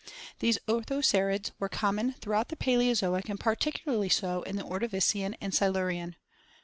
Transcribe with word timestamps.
These 0.39 0.57
orthocerids 0.67 1.51
were 1.59 1.69
common 1.69 2.13
throughout 2.13 2.49
the 2.49 2.55
Paleozoic 2.55 3.29
and 3.29 3.39
particularly 3.39 4.09
so 4.09 4.41
in 4.41 4.55
the 4.55 4.63
Ordovirian 4.63 5.35
and 5.39 5.53
Silurian. 5.53 6.15